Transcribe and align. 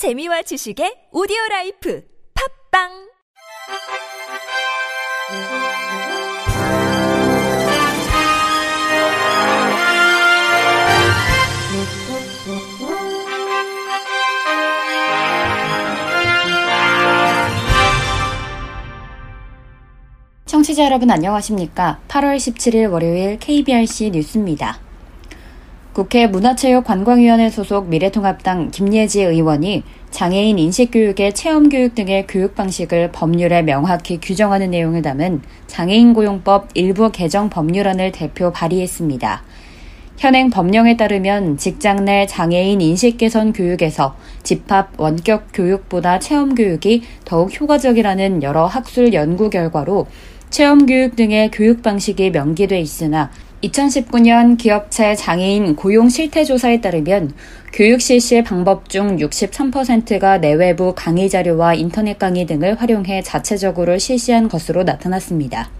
재미와 0.00 0.40
지식의 0.40 1.12
오디오 1.12 1.36
라이프 1.50 2.02
팝빵 2.72 2.88
청취자 20.46 20.86
여러분 20.86 21.10
안녕하십니까? 21.10 22.00
8월 22.08 22.38
17일 22.38 22.90
월요일 22.90 23.38
KBRC 23.38 24.12
뉴스입니다. 24.12 24.80
국회 25.92 26.28
문화체육관광위원회 26.28 27.50
소속 27.50 27.88
미래통합당 27.88 28.70
김예지 28.70 29.22
의원이 29.22 29.82
장애인 30.12 30.56
인식교육의 30.56 31.34
체험교육 31.34 31.96
등의 31.96 32.26
교육 32.28 32.54
방식을 32.54 33.10
법률에 33.10 33.62
명확히 33.62 34.18
규정하는 34.20 34.70
내용을 34.70 35.02
담은 35.02 35.42
장애인 35.66 36.14
고용법 36.14 36.68
일부 36.74 37.10
개정 37.10 37.50
법률안을 37.50 38.12
대표 38.12 38.52
발의했습니다. 38.52 39.42
현행 40.16 40.50
법령에 40.50 40.96
따르면 40.96 41.56
직장 41.56 42.04
내 42.04 42.26
장애인 42.26 42.80
인식 42.80 43.18
개선 43.18 43.52
교육에서 43.52 44.14
집합 44.44 45.00
원격 45.00 45.48
교육보다 45.52 46.20
체험 46.20 46.54
교육이 46.54 47.02
더욱 47.24 47.58
효과적이라는 47.60 48.44
여러 48.44 48.66
학술 48.66 49.12
연구 49.12 49.50
결과로 49.50 50.06
체험 50.50 50.86
교육 50.86 51.16
등의 51.16 51.50
교육 51.50 51.82
방식이 51.82 52.30
명기돼 52.30 52.78
있으나 52.80 53.30
2019년 53.62 54.56
기업체 54.56 55.14
장애인 55.14 55.76
고용 55.76 56.08
실태 56.08 56.44
조사에 56.44 56.80
따르면 56.80 57.32
교육 57.74 58.00
실시 58.00 58.42
방법 58.42 58.88
중 58.88 59.18
63%가 59.18 60.38
내외부 60.38 60.94
강의 60.96 61.28
자료와 61.28 61.74
인터넷 61.74 62.18
강의 62.18 62.46
등을 62.46 62.80
활용해 62.80 63.22
자체적으로 63.22 63.98
실시한 63.98 64.48
것으로 64.48 64.84
나타났습니다. 64.84 65.70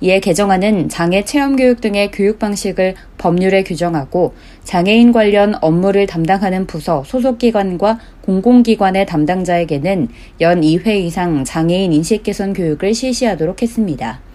이에 0.00 0.20
개정안은 0.20 0.88
장애 0.88 1.22
체험 1.24 1.54
교육 1.54 1.80
등의 1.82 2.10
교육 2.10 2.38
방식을 2.38 2.94
법률에 3.18 3.62
규정하고 3.62 4.34
장애인 4.64 5.12
관련 5.12 5.54
업무를 5.60 6.06
담당하는 6.06 6.66
부서 6.66 7.04
소속 7.04 7.38
기관과 7.38 8.00
공공기관의 8.22 9.04
담당자에게는 9.06 10.08
연 10.40 10.60
2회 10.62 10.98
이상 11.04 11.44
장애인 11.44 11.92
인식 11.92 12.22
개선 12.22 12.54
교육을 12.54 12.94
실시하도록 12.94 13.62
했습니다. 13.62 14.31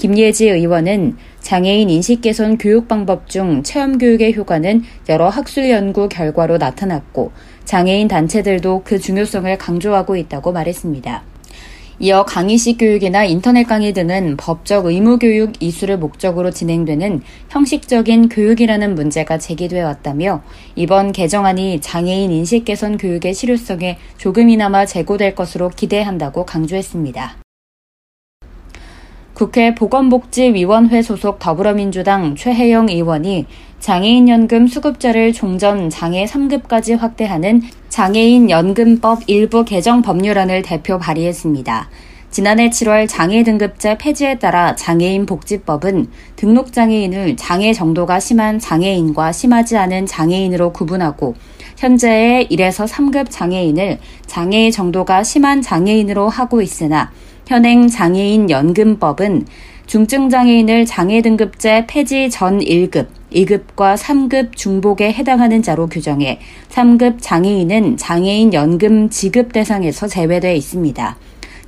김예지 0.00 0.48
의원은 0.48 1.18
장애인 1.40 1.90
인식 1.90 2.22
개선 2.22 2.56
교육 2.56 2.88
방법 2.88 3.28
중 3.28 3.62
체험 3.62 3.98
교육의 3.98 4.34
효과는 4.34 4.82
여러 5.10 5.28
학술 5.28 5.68
연구 5.68 6.08
결과로 6.08 6.56
나타났고 6.56 7.32
장애인 7.66 8.08
단체들도 8.08 8.80
그 8.82 8.98
중요성을 8.98 9.58
강조하고 9.58 10.16
있다고 10.16 10.52
말했습니다. 10.52 11.22
이어 11.98 12.24
강의식 12.24 12.78
교육이나 12.78 13.26
인터넷 13.26 13.64
강의 13.64 13.92
등은 13.92 14.38
법적 14.38 14.86
의무 14.86 15.18
교육 15.18 15.62
이수를 15.62 15.98
목적으로 15.98 16.50
진행되는 16.50 17.20
형식적인 17.50 18.30
교육이라는 18.30 18.94
문제가 18.94 19.36
제기되어 19.36 19.84
왔다며 19.84 20.42
이번 20.76 21.12
개정안이 21.12 21.82
장애인 21.82 22.30
인식 22.30 22.64
개선 22.64 22.96
교육의 22.96 23.34
실효성에 23.34 23.98
조금이나마 24.16 24.86
제고될 24.86 25.34
것으로 25.34 25.68
기대한다고 25.68 26.46
강조했습니다. 26.46 27.36
국회 29.40 29.74
보건복지위원회 29.74 31.00
소속 31.00 31.38
더불어민주당 31.38 32.36
최혜영 32.36 32.90
의원이 32.90 33.46
장애인연금 33.78 34.66
수급자를 34.66 35.32
종전 35.32 35.88
장애 35.88 36.26
3급까지 36.26 36.98
확대하는 36.98 37.62
장애인연금법 37.88 39.22
일부 39.28 39.64
개정 39.64 40.02
법률안을 40.02 40.60
대표 40.60 40.98
발의했습니다. 40.98 41.88
지난해 42.30 42.68
7월 42.68 43.08
장애 43.08 43.42
등급제 43.42 43.96
폐지에 43.96 44.38
따라 44.38 44.74
장애인 44.74 45.24
복지법은 45.24 46.08
등록 46.36 46.74
장애인을 46.74 47.36
장애 47.36 47.72
정도가 47.72 48.20
심한 48.20 48.58
장애인과 48.58 49.32
심하지 49.32 49.78
않은 49.78 50.04
장애인으로 50.04 50.74
구분하고 50.74 51.34
현재의 51.78 52.46
1에서 52.48 52.86
3급 52.86 53.28
장애인을 53.30 54.00
장애 54.26 54.70
정도가 54.70 55.22
심한 55.22 55.62
장애인으로 55.62 56.28
하고 56.28 56.60
있으나 56.60 57.10
현행 57.50 57.88
장애인 57.88 58.48
연금법은 58.48 59.44
중증장애인을 59.86 60.86
장애 60.86 61.20
등급제 61.20 61.86
폐지 61.88 62.30
전 62.30 62.60
1급, 62.60 63.08
2급과 63.32 63.96
3급 63.96 64.54
중복에 64.54 65.12
해당하는 65.12 65.60
자로 65.60 65.88
규정해 65.88 66.38
3급 66.68 67.16
장애인은 67.20 67.96
장애인 67.96 68.54
연금 68.54 69.10
지급 69.10 69.52
대상에서 69.52 70.06
제외되어 70.06 70.54
있습니다. 70.54 71.16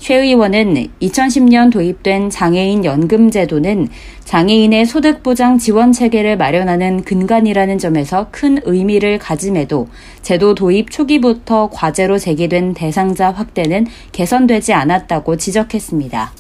최 0.03 0.17
의원은 0.17 0.89
2010년 1.01 1.71
도입된 1.71 2.29
장애인 2.29 2.85
연금 2.85 3.31
제도는 3.31 3.87
장애인의 4.25 4.85
소득 4.85 5.23
보장 5.23 5.59
지원 5.59 5.93
체계를 5.93 6.37
마련하는 6.37 7.05
근간이라는 7.05 7.79
점에서 7.79 8.27
큰 8.33 8.59
의미를 8.65 9.21
가짐에도 9.21 9.87
제도 10.21 10.57
도입 10.57 10.91
초기부터 10.91 11.71
과제로 11.71 12.19
제기된 12.19 12.75
대상자 12.75 13.31
확대는 13.31 13.87
개선되지 14.11 14.73
않았다고 14.73 15.37
지적했습니다. 15.37 16.33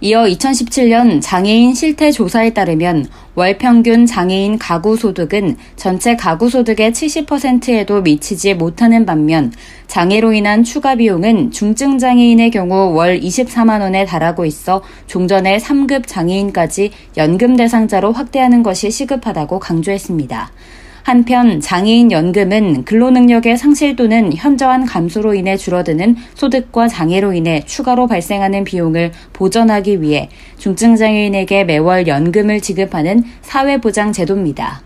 이어 0.00 0.26
2017년 0.26 1.20
장애인 1.20 1.74
실태 1.74 2.12
조사에 2.12 2.50
따르면 2.50 3.06
월 3.34 3.58
평균 3.58 4.06
장애인 4.06 4.56
가구 4.56 4.96
소득은 4.96 5.56
전체 5.74 6.14
가구 6.14 6.48
소득의 6.48 6.92
70%에도 6.92 8.02
미치지 8.02 8.54
못하는 8.54 9.04
반면 9.04 9.52
장애로 9.88 10.34
인한 10.34 10.62
추가 10.62 10.94
비용은 10.94 11.50
중증 11.50 11.98
장애인의 11.98 12.52
경우 12.52 12.94
월 12.94 13.18
24만 13.18 13.80
원에 13.80 14.04
달하고 14.04 14.44
있어 14.44 14.84
종전의 15.08 15.58
3급 15.58 16.06
장애인까지 16.06 16.92
연금 17.16 17.56
대상자로 17.56 18.12
확대하는 18.12 18.62
것이 18.62 18.92
시급하다고 18.92 19.58
강조했습니다. 19.58 20.52
한편 21.08 21.58
장애인 21.58 22.12
연금은 22.12 22.84
근로능력의 22.84 23.56
상실 23.56 23.96
또는 23.96 24.30
현저한 24.30 24.84
감소로 24.84 25.32
인해 25.32 25.56
줄어드는 25.56 26.16
소득과 26.34 26.88
장애로 26.88 27.32
인해 27.32 27.62
추가로 27.64 28.06
발생하는 28.08 28.64
비용을 28.64 29.12
보전하기 29.32 30.02
위해 30.02 30.28
중증 30.58 30.96
장애인에게 30.96 31.64
매월 31.64 32.06
연금을 32.06 32.60
지급하는 32.60 33.24
사회보장 33.40 34.12
제도입니다. 34.12 34.82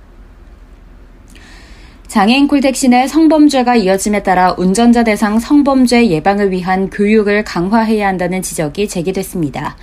장애인 2.06 2.46
콜택시 2.46 2.90
내 2.90 3.08
성범죄가 3.08 3.74
이어짐에 3.74 4.22
따라 4.22 4.54
운전자 4.56 5.02
대상 5.02 5.40
성범죄 5.40 6.06
예방을 6.06 6.52
위한 6.52 6.88
교육을 6.88 7.42
강화해야 7.42 8.06
한다는 8.06 8.42
지적이 8.42 8.86
제기됐습니다. 8.86 9.76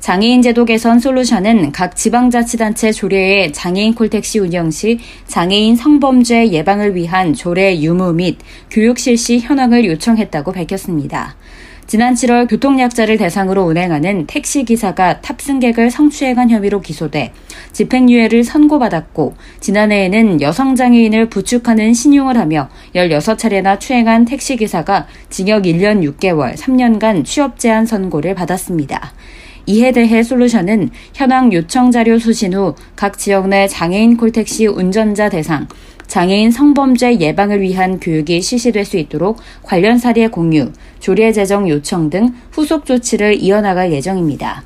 장애인 0.00 0.42
제도 0.42 0.64
개선 0.64 0.98
솔루션은 1.00 1.72
각 1.72 1.96
지방자치단체 1.96 2.92
조례에 2.92 3.52
장애인 3.52 3.94
콜택시 3.94 4.38
운영 4.38 4.70
시 4.70 4.98
장애인 5.26 5.76
성범죄 5.76 6.50
예방을 6.52 6.94
위한 6.94 7.34
조례 7.34 7.80
유무 7.80 8.12
및 8.12 8.38
교육 8.70 8.98
실시 8.98 9.40
현황을 9.40 9.84
요청했다고 9.84 10.52
밝혔습니다. 10.52 11.36
지난 11.88 12.14
7월 12.14 12.50
교통약자를 12.50 13.16
대상으로 13.16 13.62
운행하는 13.62 14.26
택시기사가 14.26 15.20
탑승객을 15.20 15.92
성추행한 15.92 16.50
혐의로 16.50 16.80
기소돼 16.80 17.32
집행유예를 17.72 18.42
선고받았고 18.42 19.36
지난해에는 19.60 20.40
여성장애인을 20.40 21.28
부축하는 21.28 21.94
신용을 21.94 22.38
하며 22.38 22.68
16차례나 22.96 23.78
추행한 23.78 24.24
택시기사가 24.24 25.06
징역 25.30 25.62
1년 25.62 26.02
6개월, 26.02 26.56
3년간 26.56 27.24
취업 27.24 27.60
제한 27.60 27.86
선고를 27.86 28.34
받았습니다. 28.34 29.12
이에 29.66 29.92
대해 29.92 30.22
솔루션은 30.22 30.90
현황 31.14 31.52
요청 31.52 31.90
자료 31.90 32.18
수신 32.18 32.54
후 32.54 32.74
각 32.94 33.18
지역 33.18 33.48
내 33.48 33.68
장애인 33.68 34.16
콜택시 34.16 34.66
운전자 34.66 35.28
대상 35.28 35.68
장애인 36.06 36.50
성범죄 36.50 37.18
예방을 37.18 37.60
위한 37.60 37.98
교육이 37.98 38.40
실시될 38.40 38.84
수 38.84 38.96
있도록 38.96 39.38
관련 39.62 39.98
사례 39.98 40.28
공유, 40.28 40.72
조례 41.00 41.32
제정 41.32 41.68
요청 41.68 42.10
등 42.10 42.32
후속 42.52 42.86
조치를 42.86 43.42
이어나갈 43.42 43.92
예정입니다. 43.92 44.62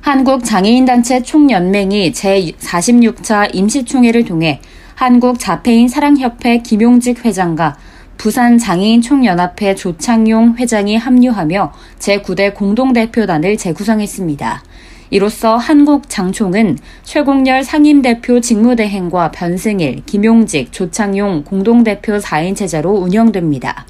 한국장애인단체 0.00 1.22
총연맹이 1.22 2.12
제46차 2.12 3.54
임시총회를 3.54 4.24
통해 4.24 4.60
한국자폐인 4.94 5.88
사랑협회 5.88 6.58
김용직 6.58 7.24
회장과 7.24 7.76
부산 8.16 8.58
장애인 8.58 9.02
총연합회 9.02 9.74
조창용 9.74 10.56
회장이 10.58 10.96
합류하며 10.96 11.72
제9대 11.98 12.54
공동대표단을 12.54 13.56
재구성했습니다. 13.56 14.62
이로써 15.10 15.56
한국 15.56 16.08
장총은 16.08 16.78
최공렬 17.04 17.62
상임대표 17.62 18.40
직무대행과 18.40 19.30
변승일, 19.30 20.02
김용직, 20.04 20.72
조창용 20.72 21.44
공동대표 21.44 22.18
4인 22.18 22.56
체제로 22.56 22.92
운영됩니다. 22.92 23.86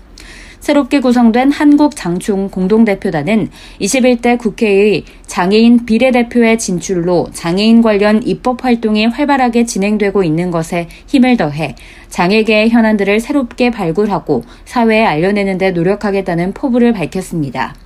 새롭게 0.66 0.98
구성된 0.98 1.52
한국장충 1.52 2.48
공동대표단은 2.48 3.50
21대 3.80 4.36
국회의 4.36 5.04
장애인 5.24 5.86
비례대표의 5.86 6.58
진출로 6.58 7.28
장애인 7.32 7.82
관련 7.82 8.20
입법 8.26 8.64
활동이 8.64 9.06
활발하게 9.06 9.64
진행되고 9.64 10.24
있는 10.24 10.50
것에 10.50 10.88
힘을 11.06 11.36
더해 11.36 11.76
장애계의 12.08 12.70
현안들을 12.70 13.20
새롭게 13.20 13.70
발굴하고 13.70 14.42
사회에 14.64 15.04
알려내는 15.04 15.58
데 15.58 15.70
노력하겠다는 15.70 16.52
포부를 16.52 16.92
밝혔습니다. 16.92 17.76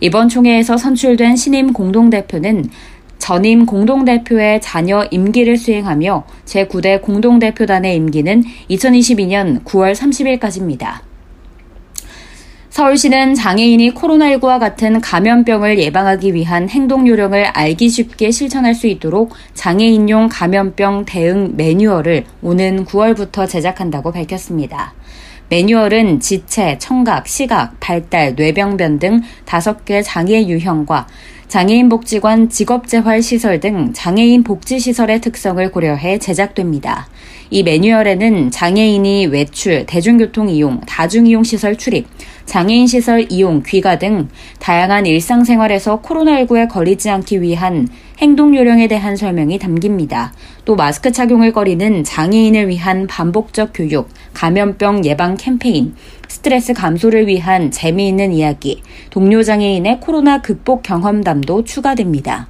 이번 0.00 0.28
총회에서 0.28 0.76
선출된 0.76 1.36
신임 1.36 1.72
공동대표는 1.72 2.68
전임 3.16 3.64
공동대표의 3.64 4.60
자녀 4.60 5.04
임기를 5.10 5.56
수행하며 5.56 6.26
제9대 6.44 7.00
공동대표단의 7.00 7.96
임기는 7.96 8.44
2022년 8.68 9.64
9월 9.64 9.94
30일까지입니다. 9.94 11.15
서울시는 12.76 13.34
장애인이 13.34 13.94
코로나19와 13.94 14.58
같은 14.58 15.00
감염병을 15.00 15.78
예방하기 15.78 16.34
위한 16.34 16.68
행동 16.68 17.08
요령을 17.08 17.44
알기 17.44 17.88
쉽게 17.88 18.30
실천할 18.30 18.74
수 18.74 18.86
있도록 18.86 19.32
장애인용 19.54 20.28
감염병 20.30 21.06
대응 21.06 21.56
매뉴얼을 21.56 22.26
오는 22.42 22.84
9월부터 22.84 23.48
제작한다고 23.48 24.12
밝혔습니다. 24.12 24.92
매뉴얼은 25.48 26.20
지체, 26.20 26.76
청각, 26.76 27.26
시각, 27.28 27.80
발달, 27.80 28.34
뇌병변 28.34 28.98
등 28.98 29.22
5개 29.46 30.02
장애 30.04 30.46
유형과 30.46 31.06
장애인 31.48 31.88
복지관 31.88 32.50
직업재활 32.50 33.22
시설 33.22 33.60
등 33.60 33.92
장애인 33.94 34.42
복지 34.42 34.80
시설의 34.80 35.22
특성을 35.22 35.70
고려해 35.70 36.18
제작됩니다. 36.18 37.08
이 37.50 37.62
매뉴얼에는 37.62 38.50
장애인이 38.50 39.26
외출, 39.26 39.86
대중교통 39.86 40.48
이용, 40.50 40.80
다중이용 40.80 41.44
시설 41.44 41.76
출입, 41.76 42.08
장애인 42.46 42.86
시설 42.86 43.26
이용, 43.28 43.62
귀가 43.66 43.98
등 43.98 44.28
다양한 44.60 45.04
일상생활에서 45.04 46.00
코로나19에 46.00 46.68
걸리지 46.68 47.10
않기 47.10 47.42
위한 47.42 47.88
행동 48.18 48.56
요령에 48.56 48.88
대한 48.88 49.16
설명이 49.16 49.58
담깁니다. 49.58 50.32
또 50.64 50.74
마스크 50.74 51.12
착용을 51.12 51.52
꺼리는 51.52 52.02
장애인을 52.02 52.68
위한 52.68 53.06
반복적 53.06 53.70
교육, 53.74 54.08
감염병 54.32 55.04
예방 55.04 55.36
캠페인, 55.36 55.94
스트레스 56.28 56.72
감소를 56.72 57.26
위한 57.26 57.70
재미있는 57.70 58.32
이야기, 58.32 58.82
동료 59.10 59.42
장애인의 59.42 60.00
코로나 60.00 60.40
극복 60.40 60.82
경험담도 60.82 61.64
추가됩니다. 61.64 62.48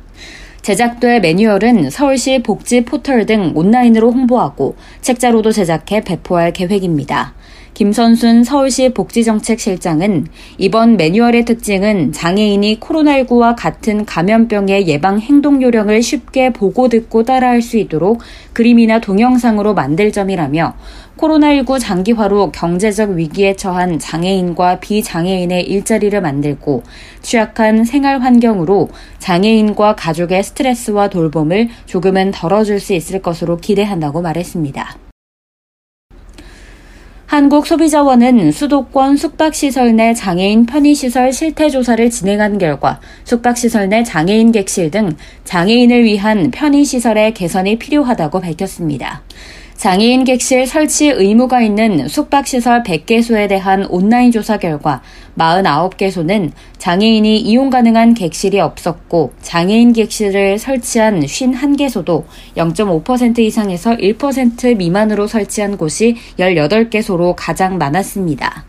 제작된 0.62 1.22
매뉴얼은 1.22 1.90
서울시 1.90 2.42
복지 2.42 2.84
포털 2.84 3.24
등 3.24 3.52
온라인으로 3.54 4.10
홍보하고 4.10 4.76
책자로도 5.00 5.52
제작해 5.52 6.00
배포할 6.00 6.52
계획입니다. 6.52 7.34
김선순 7.76 8.44
서울시 8.44 8.88
복지정책실장은 8.88 10.28
이번 10.56 10.96
매뉴얼의 10.96 11.44
특징은 11.44 12.12
장애인이 12.12 12.80
코로나19와 12.80 13.54
같은 13.54 14.06
감염병의 14.06 14.88
예방 14.88 15.20
행동 15.20 15.60
요령을 15.60 16.00
쉽게 16.00 16.54
보고 16.54 16.88
듣고 16.88 17.24
따라할 17.24 17.60
수 17.60 17.76
있도록 17.76 18.22
그림이나 18.54 19.00
동영상으로 19.00 19.74
만들 19.74 20.10
점이라며 20.10 20.74
코로나19 21.18 21.78
장기화로 21.78 22.52
경제적 22.52 23.10
위기에 23.10 23.56
처한 23.56 23.98
장애인과 23.98 24.80
비장애인의 24.80 25.64
일자리를 25.64 26.18
만들고 26.18 26.82
취약한 27.20 27.84
생활 27.84 28.22
환경으로 28.22 28.88
장애인과 29.18 29.96
가족의 29.96 30.44
스트레스와 30.44 31.10
돌봄을 31.10 31.68
조금은 31.84 32.30
덜어줄 32.30 32.80
수 32.80 32.94
있을 32.94 33.20
것으로 33.20 33.58
기대한다고 33.58 34.22
말했습니다. 34.22 35.05
한국소비자원은 37.36 38.50
수도권 38.50 39.18
숙박시설 39.18 39.94
내 39.94 40.14
장애인 40.14 40.64
편의시설 40.64 41.34
실태조사를 41.34 42.08
진행한 42.08 42.56
결과 42.56 42.98
숙박시설 43.24 43.90
내 43.90 44.02
장애인 44.02 44.52
객실 44.52 44.90
등 44.90 45.14
장애인을 45.44 46.04
위한 46.04 46.50
편의시설의 46.50 47.34
개선이 47.34 47.78
필요하다고 47.78 48.40
밝혔습니다. 48.40 49.22
장애인 49.76 50.24
객실 50.24 50.66
설치 50.66 51.08
의무가 51.08 51.60
있는 51.60 52.08
숙박시설 52.08 52.82
100개소에 52.82 53.46
대한 53.46 53.84
온라인 53.84 54.32
조사 54.32 54.56
결과 54.56 55.02
49개소는 55.36 56.52
장애인이 56.78 57.38
이용 57.40 57.68
가능한 57.68 58.14
객실이 58.14 58.58
없었고 58.58 59.34
장애인 59.42 59.92
객실을 59.92 60.58
설치한 60.58 61.20
51개소도 61.20 62.24
0.5% 62.56 63.38
이상에서 63.40 63.96
1% 63.96 64.76
미만으로 64.78 65.26
설치한 65.26 65.76
곳이 65.76 66.16
18개소로 66.38 67.34
가장 67.36 67.76
많았습니다. 67.76 68.64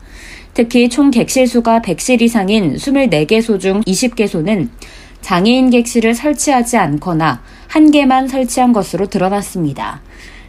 특히 0.54 0.90
총 0.90 1.10
객실 1.10 1.48
수가 1.48 1.80
100실 1.80 2.22
이상인 2.22 2.76
24개소 2.76 3.62
중 3.62 3.82
20개소는 3.82 4.68
장애인 5.22 5.70
객실을 5.70 6.16
설치하지 6.16 6.78
않거나 6.78 7.42
한 7.68 7.92
개만 7.92 8.28
설치한 8.28 8.74
것으로 8.74 9.08
드러났습니다. 9.08 10.02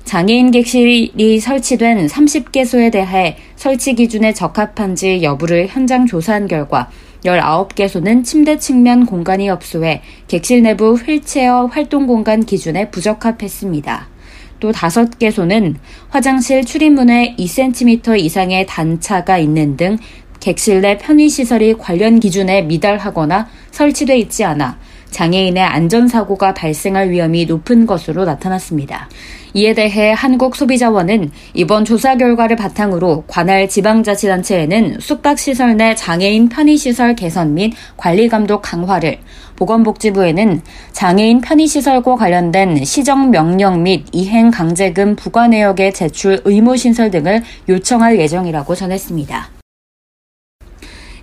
장애인 0.09 0.53
객실이 0.53 1.39
설치된 1.39 2.07
30개소에 2.07 2.91
대해 2.91 3.37
설치 3.57 3.95
기준에 3.95 4.33
적합한지 4.33 5.23
여부를 5.23 5.67
현장 5.69 6.07
조사한 6.07 6.49
결과 6.49 6.89
19개소는 7.27 8.25
침대 8.25 8.57
측면 8.57 9.05
공간이 9.05 9.51
없소해 9.51 10.01
객실 10.27 10.63
내부 10.63 10.95
휠체어 10.95 11.67
활동 11.67 12.07
공간 12.07 12.47
기준에 12.47 12.89
부적합했습니다. 12.89 14.09
또 14.61 14.73
5개소는 14.73 15.75
화장실 16.09 16.65
출입문에 16.65 17.37
2cm 17.39 18.19
이상의 18.19 18.65
단차가 18.65 19.37
있는 19.37 19.77
등 19.77 19.99
객실 20.41 20.81
내 20.81 20.97
편의시설이 20.97 21.75
관련 21.75 22.19
기준에 22.19 22.63
미달하거나 22.63 23.47
설치돼 23.73 24.17
있지 24.21 24.43
않아 24.45 24.79
장애인의 25.11 25.63
안전사고가 25.63 26.55
발생할 26.55 27.11
위험이 27.11 27.47
높은 27.47 27.87
것으로 27.87 28.25
나타났습니다. 28.25 29.09
이에 29.59 29.75
대해 29.75 30.13
한국소비자원은 30.13 31.33
이번 31.53 31.85
조사 31.85 32.15
결과를 32.15 32.55
바탕으로 32.55 33.25
관할 33.27 33.69
지방자치단체에는 33.69 34.99
숙박시설 35.01 35.77
내 35.77 35.97
장애인 35.97 36.49
편의시설 36.49 37.17
개선 37.17 37.55
및 37.55 37.73
관리감독 37.97 38.63
강화를, 38.63 39.19
보건복지부에는 39.57 40.63
장애인 40.93 41.41
편의시설과 41.41 42.15
관련된 42.15 42.85
시정명령 42.85 43.83
및 43.83 44.07
이행 44.13 44.53
강제금 44.53 45.17
부과 45.17 45.49
내역의 45.49 45.93
제출 45.93 46.41
의무 46.45 46.77
신설 46.77 47.11
등을 47.11 47.43
요청할 47.69 48.21
예정이라고 48.21 48.77
전했습니다. 48.77 49.49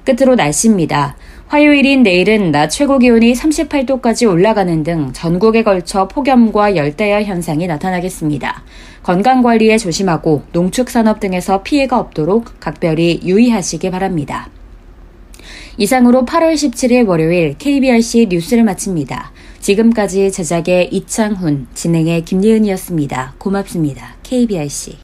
끝으로 0.04 0.36
날씨입니다. 0.36 1.16
화요일인 1.56 2.04
내일은 2.04 2.52
낮 2.52 2.68
최고 2.68 3.00
기온이 3.00 3.32
38도까지 3.32 4.30
올라가는 4.30 4.84
등 4.84 5.14
전국에 5.14 5.64
걸쳐 5.64 6.06
폭염과 6.10 6.76
열대야 6.76 7.24
현상이 7.24 7.66
나타나겠습니다. 7.66 8.62
건강 9.04 9.42
관리에 9.42 9.78
조심하고 9.78 10.44
농축산업 10.52 11.22
등에서 11.22 11.64
피해가 11.64 11.98
없도록 11.98 12.60
각별히 12.60 13.22
유의하시기 13.24 13.90
바랍니다. 13.90 14.50
이상으로 15.78 16.26
8월 16.26 16.56
17일 16.56 17.08
월요일 17.08 17.56
KBRC 17.58 18.28
뉴스를 18.30 18.66
마칩니다. 18.66 19.32
지금까지 19.62 20.34
제작의 20.34 20.90
이창훈, 20.92 21.68
진행의 21.74 22.26
김예은이었습니다. 22.26 23.36
고맙습니다. 23.38 24.16
KBRC. 24.24 24.98